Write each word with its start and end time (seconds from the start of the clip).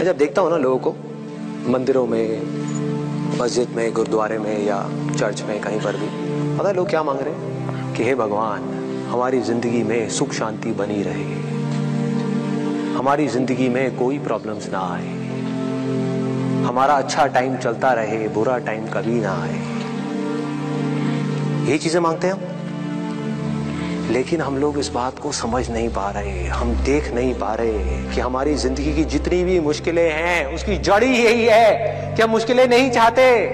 میں 0.00 0.06
جب 0.06 0.18
دیکھتا 0.18 0.42
ہوں 0.42 0.50
نا 0.50 0.56
لوگوں 0.56 0.78
کو، 0.78 0.92
مندروں 1.66 2.06
میں، 2.06 2.38
مسجد 3.38 3.76
میں، 3.76 3.90
گردوارے 3.96 4.38
میں 4.38 4.60
یا 4.60 4.82
چرچ 5.18 5.42
میں، 5.42 5.58
کہیں 5.62 5.78
پر 5.82 5.96
بھی، 5.98 6.08
پتہ 6.58 6.68
ہے 6.68 6.72
لوگ 6.72 6.86
کیا 6.86 7.02
مانگ 7.02 7.20
رہے 7.20 7.30
ہیں؟ 7.30 7.94
کہ 7.94 8.02
ہے 8.02 8.14
بھگوان، 8.14 8.62
ہماری 9.12 9.40
زندگی 9.40 9.82
میں 9.82 10.08
سکھ 10.08 10.34
شانتی 10.34 10.72
بنی 10.76 11.04
رہے۔ 11.04 11.40
ہماری 12.98 13.28
زندگی 13.28 13.68
میں 13.68 13.90
کوئی 13.96 14.18
پرابلمز 14.24 14.68
نہ 14.68 14.76
آئے۔ 14.80 15.08
ہمارا 16.68 16.96
اچھا 16.96 17.26
ٹائم 17.26 17.54
چلتا 17.62 17.94
رہے، 17.94 18.26
برا 18.34 18.58
ٹائم 18.58 18.84
کبھی 18.90 19.20
نہ 19.20 19.26
آئے۔ 19.26 19.80
یہی 21.70 21.78
چیزیں 21.78 22.00
مانگتے 22.00 22.26
ہیں 22.26 22.34
ہم؟ 22.34 22.59
لیکن 24.10 24.40
ہم 24.40 24.56
لوگ 24.56 24.78
اس 24.78 24.90
بات 24.92 25.20
کو 25.20 25.32
سمجھ 25.32 25.70
نہیں 25.70 25.88
پا 25.94 26.12
رہے، 26.12 26.48
ہم 26.60 26.72
دیکھ 26.86 27.12
نہیں 27.12 27.32
پا 27.38 27.56
رہے 27.56 28.00
کہ 28.14 28.20
ہماری 28.20 28.54
زندگی 28.54 28.92
کی 28.92 29.04
جتنی 29.04 29.44
بھی 29.44 29.60
مشکلیں 29.60 30.10
ہیں، 30.12 30.44
اس 30.44 30.64
کی 30.64 30.76
جڑی 30.76 31.06
یہی 31.06 31.48
ہے 31.48 32.00
کہ 32.16 32.22
ہم 32.22 32.30
مشکلیں 32.30 32.66
نہیں 32.66 32.92
چاہتے۔ 32.92 33.48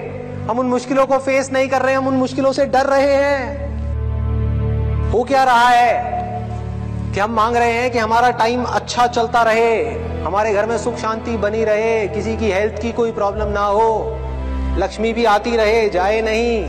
ہم 0.47 0.59
ان 0.59 0.67
مشکلوں 0.67 1.07
کو 1.07 1.13
فیس 1.25 1.51
نہیں 1.51 1.65
کر 1.65 1.81
رہے، 1.81 1.93
ہم 1.93 2.07
ان 2.07 2.13
مشکلوں 2.13 2.53
سے 2.53 2.65
ڈر 2.65 2.85
رہے 2.85 3.15
ہیں۔ 3.15 3.67
ہو 5.13 5.23
کیا 5.23 5.45
رہا 5.45 5.71
ہے 5.71 6.17
کہ 7.13 7.19
ہم 7.19 7.33
مانگ 7.33 7.55
رہے 7.55 7.73
ہیں 7.73 7.89
کہ 7.89 7.97
ہمارا 7.97 8.31
ٹائم 8.31 8.63
اچھا 8.73 9.07
چلتا 9.07 9.43
رہے، 9.43 10.03
ہمارے 10.25 10.53
گھر 10.53 10.65
میں 10.65 10.77
سکھ 10.77 11.01
شانتی 11.01 11.37
بنی 11.37 11.65
رہے، 11.65 12.07
کسی 12.15 12.35
کی 12.39 12.53
ہیلتھ 12.53 12.81
کی 12.81 12.91
کوئی 12.91 13.11
پرابلم 13.11 13.47
نہ 13.47 13.59
ہو۔ 13.59 14.17
لکشمی 14.77 15.13
بھی 15.13 15.27
آتی 15.27 15.57
رہے، 15.57 15.89
جائے 15.89 16.21
نہیں۔ 16.21 16.67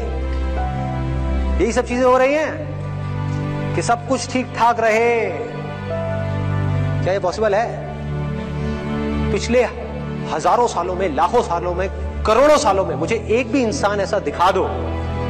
یہی 1.61 1.73
سب 1.73 1.87
چیزیں 1.89 2.05
ہو 2.05 2.19
رہی 2.19 2.35
ہیں؟ 2.35 2.78
کہ 3.79 3.83
سب 3.83 3.97
کچھ 4.09 4.31
ٹھیک 4.33 4.47
ٹھاک 4.57 4.81
رہے۔ 4.81 5.39
کیا 7.05 7.13
یہ 7.13 7.19
پاسبل 7.23 7.55
ہے؟ 7.55 7.93
پچھلے 9.33 9.65
ہزاروں 10.37 10.69
سالوں 10.69 10.95
میں، 10.95 11.09
لاکھوں 11.09 11.43
سالوں 11.43 11.75
میں، 11.75 11.89
کروڑوں 12.25 12.57
سالوں 12.57 12.87
میں 12.87 12.97
مجھے 12.97 13.17
ایک 13.17 13.51
بھی 13.51 13.65
انسان 13.65 14.01
ایسا 14.01 14.19
دکھا 14.19 14.51
دو 14.55 14.69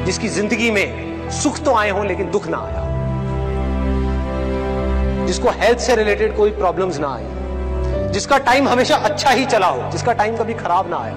جس 0.05 0.19
کی 0.19 0.29
زندگی 0.29 0.71
میں 0.71 0.87
سکھ 1.31 1.65
تو 1.65 1.75
آئے 1.75 1.91
ہوں 1.91 2.05
لیکن 2.05 2.29
دکھ 2.35 2.49
نہ 2.49 2.57
آیا۔ 2.61 2.85
جس 5.27 5.39
کو 5.39 5.49
ہیلتھ 5.61 5.81
سے 5.81 5.97
ریلیٹڈ 5.97 6.37
کوئی 6.37 6.53
پرابلمز 6.53 7.01
نہ 7.01 7.07
آئی 7.07 7.27
جس 8.13 8.27
کا 8.27 8.39
ٹائم 8.39 8.69
ہمیشہ 8.69 8.95
اچھا 9.05 9.35
ہی 9.35 9.45
چلا 9.49 9.71
ہو، 9.71 9.81
جس 9.93 10.03
کا 10.03 10.13
ٹائم 10.13 10.35
کبھی 10.39 10.55
خراب 10.55 10.87
نہ 10.89 10.97
آیا۔ 10.99 11.15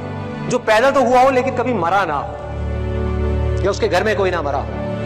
جو 0.49 0.59
پیدا 0.59 0.89
تو 0.89 0.99
ہوا 0.99 1.21
ہو 1.23 1.29
لیکن 1.29 1.55
کبھی 1.55 1.73
مرا 1.73 2.05
نہ 2.05 2.13
ہو۔ 2.13 2.33
یا 3.61 3.69
اس 3.69 3.79
کے 3.79 3.91
گھر 3.91 4.03
میں 4.03 4.15
کوئی 4.15 4.31
نہ 4.31 4.41
مرا 4.41 4.61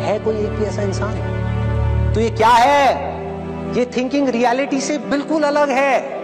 ہے 0.05 0.17
کوئی 0.23 0.37
ایک 0.37 0.49
بھی 0.49 0.65
ایسا 0.65 0.81
انسان؟ 0.81 1.34
تو 2.15 2.21
یہ 2.21 2.29
کیا 2.35 2.57
ہے؟ 2.65 3.11
یہ 3.75 3.85
تھنکنگ 3.85 4.29
ریالٹی 4.29 4.79
سے 4.79 4.97
بالکل 4.97 5.43
الگ 5.43 5.59
ہے۔ 5.59 6.17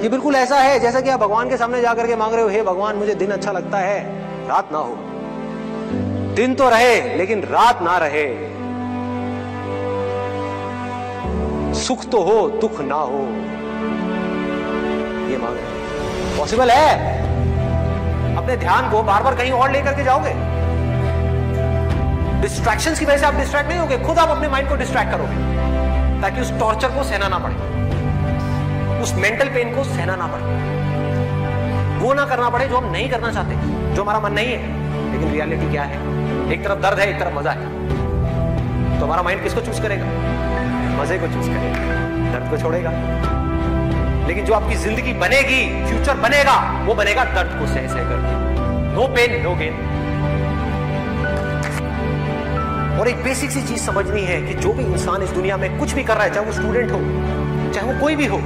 یہ 0.00 0.08
بالکل 0.08 0.34
ایسا 0.34 0.64
ہے 0.64 0.78
جیسا 0.78 1.00
کہ 1.00 1.10
آپ 1.10 1.18
بھگوان 1.18 1.48
کے 1.48 1.56
سامنے 1.56 1.80
جا 1.80 1.94
کر 1.94 2.06
کے 2.06 2.16
مانگ 2.16 2.34
رہے 2.34 2.42
ہو، 2.42 2.50
ہے 2.50 2.62
بھگوان، 2.62 2.96
مجھے 2.96 3.14
دن 3.14 3.32
اچھا 3.32 3.52
لگتا 3.52 3.80
ہے، 3.80 4.22
رات 4.48 4.72
نہ 4.72 4.76
ہو۔ 4.76 4.94
دن 6.36 6.54
تو 6.54 6.70
رہے، 6.70 7.14
لیکن 7.16 7.40
رات 7.50 7.82
نہ 7.82 7.98
رہے۔ 7.98 8.48
سکھ 11.74 12.06
تو 12.10 12.22
ہو، 12.22 12.48
دکھ 12.62 12.80
نہ 12.80 12.94
ہو۔ 12.94 13.24
یہ 15.28 15.38
مانگ 15.38 15.54
رہے 15.54 16.34
پاسبل 16.36 16.70
ہے؟ 16.70 17.18
اپنے 18.36 18.56
دھیان 18.56 18.88
کو 18.90 19.02
بار 19.02 19.22
بار 19.22 19.32
کہیں 19.32 19.52
اور 19.52 19.70
لے 19.70 19.82
کر 19.84 19.92
کے 19.92 20.04
جاؤ 20.04 20.18
گے؟ 20.24 20.51
ڈسٹریکشن 22.52 22.92
کی 22.98 23.04
وجہ 23.04 23.16
سے 23.16 23.26
آپ 23.26 23.32
ڈسٹریکٹ 23.32 23.68
نہیں 23.68 23.78
ہوگے، 23.78 23.96
خود 24.02 24.18
آپ 24.18 24.30
اپنے 24.30 24.48
مائنڈ 24.48 24.68
کو 24.68 24.76
ڈسٹریکٹ 24.76 25.12
کرو 25.12 25.24
گے۔ 25.30 25.56
تاکہ 26.22 26.40
اس 26.40 26.52
ٹارچر 26.58 26.88
کو 26.94 27.02
سہنا 27.02 27.28
نہ 27.28 27.34
پڑے۔ 27.42 27.54
اس 29.02 29.14
مینٹل 29.14 29.48
پین 29.54 29.72
کو 29.74 29.84
سہنا 29.84 30.16
نہ 30.16 30.22
پڑے۔ 30.32 30.42
وہ 32.00 32.14
نہ 32.14 32.20
کرنا 32.20 32.50
پڑے 32.50 32.66
جو 32.68 32.78
ہم 32.78 32.84
نہیں 32.84 33.08
کرنا 33.08 33.32
چاہتے، 33.32 33.54
جو 33.94 34.02
ہمارا 34.02 34.18
من 34.18 34.32
نہیں 34.32 34.46
ہے۔ 34.46 34.62
لیکن 35.12 35.30
ریالٹی 35.32 35.66
کیا 35.70 35.88
ہے؟ 35.88 35.94
ایک 36.48 36.64
طرف 36.64 36.82
درد 36.82 36.98
ہے، 36.98 37.04
ایک 37.04 37.18
طرف 37.18 37.32
مزہ 37.32 37.48
ہے۔ 37.48 37.64
تو 38.98 39.06
ہمارا 39.06 39.22
مائنڈ 39.22 39.44
کس 39.44 39.54
کو 39.54 39.60
چوز 39.66 39.80
کرے 39.82 40.00
گا؟ 40.00 40.04
مزے 40.96 41.18
کو 41.20 41.26
چوز 41.34 41.46
کرے 41.46 41.70
گا۔ 41.70 41.94
درد 42.32 42.50
کو 42.50 42.56
چھوڑے 42.56 42.84
گا۔ 42.84 42.90
لیکن 44.26 44.44
جو 44.44 44.54
آپ 44.54 44.62
کی 44.68 44.74
زندگی 44.74 45.12
بنے 45.12 45.38
گی 45.38 45.84
فیوچر 45.88 46.12
بنے 46.20 46.38
گا 46.38 46.82
وہ 46.86 46.94
بنے 46.94 47.14
گا 47.14 47.24
درد 47.36 47.58
کو 47.58 47.66
سہ 47.66 47.86
سہ 47.88 47.98
کر 47.98 48.20
کے۔ 48.20 48.52
نو 48.94 49.06
پین 49.14 49.42
نو 49.42 49.54
گین 49.58 49.91
اور 52.98 53.06
ایک 53.06 53.16
بیسک 53.22 53.50
سی 53.50 53.60
چیز 53.68 53.84
سمجھنی 53.84 54.26
ہے 54.26 54.40
کہ 54.40 54.52
جو 54.52 54.72
بھی 54.72 54.86
انسان 54.86 55.22
اس 55.22 55.30
دنیا 55.36 55.56
میں 55.56 55.68
کچھ 55.80 55.94
بھی 55.94 56.02
کر 56.02 56.16
رہا 56.16 56.24
ہے، 56.24 56.30
چاہے 56.34 56.44
وہ 56.44 56.50
اسٹوڈنٹ 56.50 56.90
ہو، 56.90 57.00
چاہے 57.74 57.86
وہ 57.86 57.92
کوئی 58.00 58.16
بھی 58.16 58.28
ہو، 58.28 58.40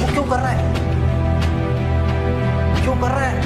وہ 0.00 0.06
کیوں 0.12 0.24
کر 0.30 0.36
رہا 0.36 0.52
ہے؟ 0.52 0.72
کیوں 2.84 2.94
کر 3.00 3.08
رہا 3.08 3.30
ہے؟ 3.30 3.40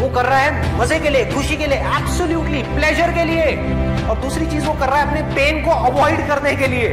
وہ 0.00 0.08
کر 0.14 0.24
رہا 0.24 0.40
ہے 0.40 0.50
مزے 0.76 0.98
کے 1.02 1.10
لیے، 1.10 1.24
خوشی 1.34 1.56
کے 1.56 1.66
لیے 1.66 1.78
ایبسولوٹلی 1.78 2.62
پلیجر 2.74 3.10
کے 3.14 3.24
لیے۔ 3.24 3.74
اور 4.06 4.16
دوسری 4.22 4.44
چیز 4.50 4.68
وہ 4.68 4.74
کر 4.78 4.88
رہا 4.88 4.96
ہے 4.96 5.02
اپنے 5.02 5.20
پین 5.34 5.62
کو 5.64 5.72
اوائڈ 5.72 6.20
کرنے 6.28 6.54
کے 6.54 6.66
لیے۔ 6.66 6.88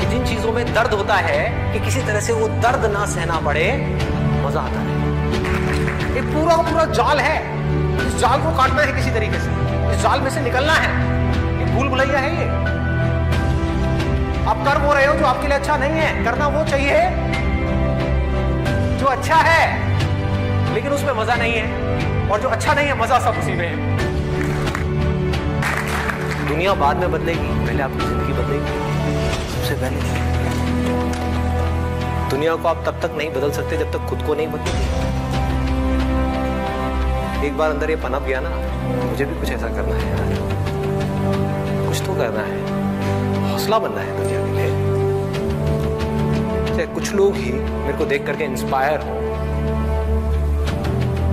کہ 0.00 0.10
جن 0.10 0.22
چیزوں 0.26 0.52
میں 0.52 0.64
درد 0.74 0.92
ہوتا 0.92 1.28
ہے، 1.28 1.50
کہ 1.72 1.78
کسی 1.86 2.00
طرح 2.06 2.20
سے 2.20 2.32
وہ 2.32 2.48
درد 2.62 2.84
نہ 2.84 3.04
سہنا 3.06 3.40
پڑے، 3.44 3.72
مزہ 4.42 4.58
آتا 4.58 4.80
ہے۔ 4.80 4.94
ایک 6.14 6.24
پورا 6.34 6.56
پورا 6.56 6.84
جال 6.84 7.20
ہے۔ 7.20 7.42
اس 7.98 8.20
جال 8.20 8.40
کو 8.42 8.52
کاٹنا 8.56 8.86
ہے 8.86 8.92
کسی 8.98 9.10
طریقے 9.14 9.38
سے۔ 9.38 9.50
اس 9.92 10.02
جال 10.02 10.20
میں 10.20 10.30
سے 10.30 10.40
نکلنا 10.40 10.72
ہے۔ 10.72 10.88
یہ 11.60 11.64
بھول 11.64 11.88
بھلیا 11.88 12.22
ہے 12.22 12.28
یہ۔ 12.28 12.50
آپ 14.46 14.56
کر 14.64 14.80
وہ 14.80 14.94
رہے 14.94 15.06
ہو 15.06 15.14
جو 15.18 15.26
آپ 15.26 15.36
کے 15.42 15.48
لیے 15.48 15.56
اچھا 15.56 15.76
نہیں 15.76 16.00
ہے۔ 16.00 16.24
کرنا 16.24 16.46
وہ 16.46 16.64
چاہیے 16.70 16.96
جو 19.00 19.08
اچھا 19.08 19.42
ہے، 19.44 19.78
لیکن 20.74 20.92
اس 20.92 21.02
میں 21.02 21.12
مزہ 21.12 21.32
نہیں 21.38 21.52
ہے۔ 21.52 21.94
اور 22.28 22.38
جو 22.38 22.50
اچھا 22.50 22.74
نہیں 22.74 22.88
ہے، 22.88 22.94
مزہ 22.94 23.14
سب 23.22 23.32
اسی 23.38 23.52
میں 23.52 23.68
ہے۔ 23.68 23.74
دنیا 26.48 26.72
بعد 26.72 26.94
میں 26.94 27.08
بدلے 27.08 27.32
گی۔ 27.32 27.64
پہلے 27.66 27.82
آپ 27.82 27.90
کی 28.00 28.06
زندگی 28.06 28.32
بدلے 28.32 28.58
گی۔ 28.58 28.80
سب 29.56 29.64
سے 29.64 29.74
پہلے۔ 29.80 29.98
دنیا 32.30 32.56
کو 32.62 32.68
آپ 32.68 32.76
تب 32.84 32.92
تک 32.98 33.16
نہیں 33.16 33.28
بدل 33.28 33.52
سکتے 33.52 33.76
جب 33.76 33.86
تک 33.90 34.08
خود 34.08 34.26
کو 34.26 34.34
نہیں 34.34 34.46
بدلے 34.46 34.72
گی۔ 34.78 35.13
ایک 37.44 37.52
بار 37.56 37.70
اندر 37.70 37.88
یہ 37.88 37.96
پنپ 38.02 38.26
گیا 38.26 38.40
نا 38.40 38.50
مجھے 38.88 39.24
بھی 39.24 39.34
کچھ 39.40 39.50
ایسا 39.50 39.68
کرنا 39.68 39.96
ہے 39.96 40.08
یار 40.08 40.32
کچھ 41.88 42.02
تو 42.02 42.14
کرنا 42.14 42.46
ہے 42.46 42.60
حوصلہ 43.50 43.76
بننا 43.82 44.04
ہے 44.04 44.12
دنیا 44.18 44.40
کے 44.46 44.52
لیے 44.52 44.68
کچھ 46.94 47.14
لوگ 47.14 47.36
ہی 47.36 47.52
میرے 47.52 47.92
کو 47.98 48.04
دیکھ 48.04 48.26
کر 48.26 48.34
کے 48.38 48.44
انسپائر 48.44 48.98
ہو 48.98 49.20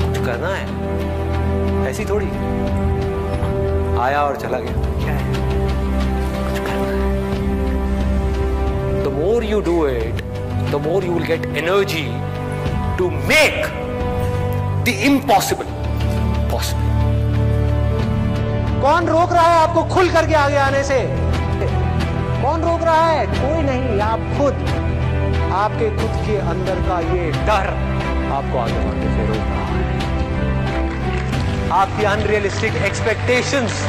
کچھ 0.02 0.20
کرنا 0.26 0.58
ہے 0.58 0.66
ایسی 1.88 2.06
تھوڑی 2.06 2.30
آیا 4.00 4.20
اور 4.20 4.36
چلا 4.42 4.60
گیا 4.60 4.74
کیا 5.00 5.14
ہے 5.20 5.32
کچھ 6.46 6.62
کرنا 6.62 6.88
ہے 6.88 6.94
the 9.06 9.10
more 9.10 9.44
you 9.44 9.62
do 9.62 9.86
it 9.86 10.22
the 10.74 10.78
more 10.86 11.04
you 11.04 11.14
will 11.14 11.24
get 11.28 11.48
energy 11.54 12.10
to 12.98 13.10
make 13.28 13.66
the 14.86 14.94
impossible 15.08 15.81
possible 16.62 16.90
کون 18.82 19.08
روک 19.08 19.34
رہا 19.34 19.50
ہے 19.50 19.58
آپ 19.58 19.74
کو 19.74 19.84
کھل 19.94 20.10
کر 20.14 20.26
کے 20.28 20.36
آگے 20.36 20.58
آنے 20.60 20.84
سے 20.84 21.06
کون 22.42 22.64
روک 22.64 22.84
رہا 22.84 23.12
ہے 23.12 23.26
کوئی 23.32 23.62
نہیں 23.62 24.02
آپ 24.02 24.38
خود 24.38 24.70
آپ 25.54 25.72
کے 25.80 25.90
خود 25.98 26.26
کے 26.26 26.40
اندر 26.42 26.80
کا 26.88 27.00
یہ 27.14 27.32
ڈر 27.46 27.70
آپ 28.32 28.52
کو 28.52 28.60
آگے 28.60 28.80
بڑھنے 28.80 29.08
سے 29.16 29.28
روک 29.28 29.50
رہا 29.50 29.68
ہے 29.68 29.90
آپ 31.72 31.90
کی 31.98 32.06
انریلسٹک 32.06 32.78
ایکسپیکٹیشنز 32.82 33.84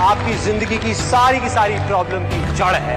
آپ 0.00 0.26
کی 0.26 0.32
زندگی 0.42 0.78
کی 0.82 0.94
ساری 0.94 1.38
کی 1.38 1.48
ساری 1.48 1.76
پرابلم 1.88 2.24
کی 2.30 2.40
جڑ 2.56 2.74
ہے 2.86 2.96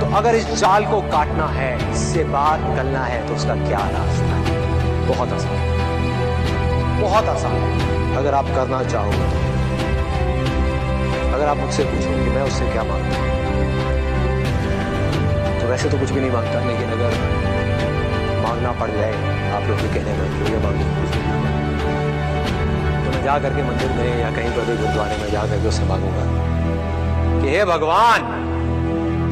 تو 0.00 0.06
اگر 0.16 0.34
اس 0.34 0.60
جال 0.60 0.84
کو 0.90 1.00
کاٹنا 1.10 1.54
ہے 1.56 1.74
اس 1.90 1.98
سے 2.06 2.24
باہر 2.30 2.58
نکلنا 2.60 3.08
ہے 3.08 3.20
تو 3.28 3.34
اس 3.34 3.44
کا 3.44 3.54
کیا 3.68 3.86
راستہ 3.92 4.34
ہے 4.40 4.58
بہت 5.08 5.32
آسان 5.32 5.56
ہے 5.56 5.78
بہت 7.00 7.28
آسان 7.28 7.56
ہے 7.62 7.99
اگر 8.18 8.32
آپ 8.32 8.46
کرنا 8.54 8.82
چاہو 8.90 9.10
تو 9.12 9.26
اگر 11.34 11.46
آپ 11.46 11.56
مجھ 11.56 11.74
سے 11.74 11.82
پوچھو 11.90 12.10
کہ 12.24 12.30
میں 12.30 12.42
اس 12.42 12.52
سے 12.52 12.64
کیا 12.72 12.82
مانگتا 12.82 13.18
ہوں، 13.18 13.28
تو 15.60 15.66
ویسے 15.68 15.88
تو 15.90 15.96
کچھ 16.00 16.12
بھی 16.12 16.20
نہیں 16.20 16.30
مانگتا، 16.32 16.60
لیکن 16.66 16.92
اگر 16.92 17.10
مانگنا 18.42 18.72
پڑ 18.78 18.88
جائے، 18.98 19.12
آپ 19.54 19.68
لوگ 19.68 19.76
بھی 19.80 19.88
کہنے 19.92 20.12
لگے 20.18 20.28
کہ 20.38 20.52
یہ 20.52 20.58
تو 23.04 23.10
میں 23.10 23.22
جا 23.24 23.38
کر 23.38 23.52
کے 23.56 23.62
مندر 23.62 23.96
میں 23.96 24.18
یا 24.18 24.30
کہیں 24.34 24.50
پر 24.56 24.62
بھی 24.66 24.74
گردوارے 24.82 25.16
میں 25.20 25.30
جا 25.32 25.44
کر 25.50 25.56
کے 25.62 25.68
اس 25.68 25.74
سے 25.74 25.84
مانگوں 25.88 26.10
گا 26.16 27.40
کہ 27.42 27.56
ہے 27.56 27.64
بھگوان، 27.64 28.48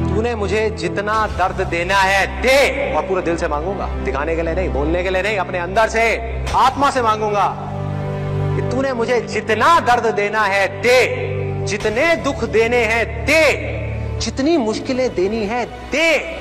تو 0.09 0.23
نے 0.23 0.35
مجھے 0.35 0.69
جتنا 0.79 1.27
درد 1.39 1.61
دینا 1.71 2.03
ہے 2.05 2.25
دے 2.43 2.93
اور 2.95 3.03
پورے 3.09 3.21
دل 3.27 3.37
سے 3.37 3.47
مانگوں 3.49 3.79
گا۔ 3.79 3.87
دکھانے 4.07 4.35
کے 4.37 4.43
لیے 4.43 4.55
نہیں، 4.55 4.69
بولنے 4.73 5.03
کے 5.03 5.11
لیے 5.11 5.23
نہیں، 5.23 5.39
اپنے 5.39 5.59
اندر 5.61 5.89
سے، 5.89 6.05
آتما 6.67 6.91
سے 6.91 7.03
مانگوں 7.03 7.33
گا۔ 7.33 7.53
تو 8.79 8.83
نے 8.83 8.93
مجھے 8.93 9.21
جتنا 9.21 9.79
درد 9.87 10.17
دینا 10.17 10.49
ہے 10.49 10.81
دے، 10.85 11.67
جتنے 11.67 12.05
دکھ 12.27 12.45
دینے 12.45 12.85
ہیں 12.85 13.27
دے، 13.27 13.45
جتنی 14.21 14.57
مشکلیں 14.57 15.09
دینی 15.09 15.49
ہے 15.51 15.65
دے۔ 15.93 16.37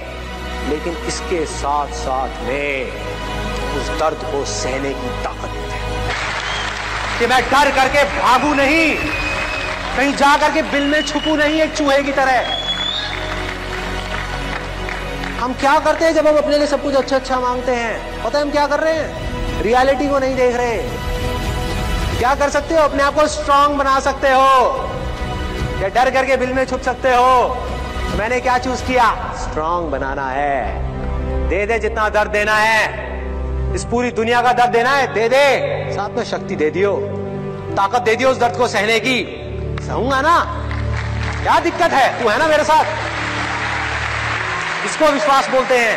لیکن 0.69 0.91
اس 1.07 1.21
کے 1.29 1.43
ساتھ 1.61 1.95
ساتھ 1.95 2.43
میں 2.43 2.83
اس 3.75 3.99
درد 3.99 4.31
کو 4.31 4.43
سہنے 4.47 4.93
کی 5.01 5.07
طاقت 5.23 5.55
دیتے 5.55 5.77
کہ 7.19 7.27
میں 7.27 7.41
ڈر 7.49 7.69
کر 7.75 7.87
کے 7.91 7.99
بھاگوں 8.19 8.55
نہیں، 8.55 8.95
کہیں 9.95 10.11
جا 10.17 10.35
کر 10.41 10.49
کے 10.53 10.61
بل 10.71 10.81
میں 10.81 11.01
چھپوں 11.01 11.37
نہیں 11.37 11.61
ایک 11.61 11.69
چوہے 11.75 12.03
کی 12.05 12.11
طرح۔ 12.15 12.41
ہم 15.41 15.51
کیا 15.59 15.77
کرتے 15.83 16.05
ہیں 16.05 16.11
جب 16.11 16.29
ہم 16.29 16.37
اپنے 16.37 16.57
لیے 16.57 16.67
سب 16.67 16.77
کچھ 16.83 16.95
اچھا 16.95 17.15
اچھا 17.15 17.39
مانگتے 17.39 17.75
ہیں؟ 17.75 17.97
پتہ 18.23 18.37
ہم 18.37 18.49
کیا 18.49 18.67
کر 18.67 18.79
رہے 18.79 18.93
ہیں؟ 18.93 19.13
ریالٹی 19.63 20.07
کو 20.07 20.19
نہیں 20.19 20.35
دیکھ 20.35 20.55
رہے۔ 20.55 20.87
کیا 22.19 22.33
کر 22.39 22.49
سکتے 22.49 22.75
ہو؟ 22.75 22.81
اپنے 22.81 23.03
آپ 23.03 23.11
کو 23.15 23.21
اسٹرانگ 23.21 23.75
بنا 23.75 23.99
سکتے 24.01 24.31
ہو۔ 24.31 24.87
یا 25.79 25.87
ڈر 25.87 26.09
کر 26.13 26.25
کے 26.25 26.37
بل 26.37 26.53
میں 26.53 26.65
چھپ 26.65 26.83
سکتے 26.83 27.15
ہو۔ 27.15 27.65
میں 28.13 28.29
نے 28.29 28.39
کیا 28.39 28.57
چوز 28.63 28.83
کیا؟ 28.87 29.03
اسٹرانگ 29.03 29.89
بنانا 29.89 30.33
ہے۔ 30.33 30.81
دے 31.49 31.65
دے 31.65 31.79
جتنا 31.79 32.09
درد 32.13 32.33
دینا 32.33 32.61
ہے۔ 32.61 32.85
اس 33.73 33.85
پوری 33.89 34.11
دنیا 34.11 34.41
کا 34.41 34.51
درد 34.51 34.73
دینا 34.73 35.01
ہے۔ 35.01 35.07
دے 35.07 35.29
دے۔ 35.29 35.83
ساتھ 35.95 36.11
میں 36.11 36.23
شکتی 36.23 36.55
دے 36.55 36.69
دیو۔ 36.69 36.99
طاقت 37.75 38.05
دے 38.05 38.15
دیو 38.15 38.29
اس 38.29 38.41
درد 38.41 38.57
کو 38.57 38.67
سہنے 38.67 38.99
کی۔ 38.99 39.43
سہوں 39.87 40.11
گا 40.11 40.21
نا؟ 40.21 40.43
کیا 41.43 41.59
دقت 41.65 41.93
ہے؟ 41.93 42.11
تو 42.23 42.31
ہے 42.31 42.37
نا 42.37 42.47
میرے 42.47 42.63
ساتھ۔ 42.63 42.87
اس 44.85 44.97
کو 44.99 45.05
وشواس 45.05 45.49
بولتے 45.51 45.77
ہیں۔ 45.77 45.95